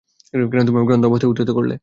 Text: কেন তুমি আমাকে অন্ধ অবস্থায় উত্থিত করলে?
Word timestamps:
কেন 0.51 0.61
তুমি 0.67 0.77
আমাকে 0.77 0.93
অন্ধ 0.93 1.05
অবস্থায় 1.07 1.31
উত্থিত 1.31 1.49
করলে? 1.57 1.75